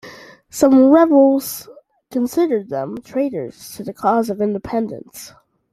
[0.49, 1.69] Some Rebels
[2.09, 5.33] considered them traitors to the cause of Independence.